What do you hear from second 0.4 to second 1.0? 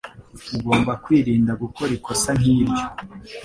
Ugomba